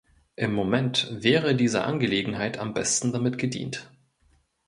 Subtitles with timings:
[0.35, 3.87] Im Moment wäre dieser Angelegenheit am besten damit gedient.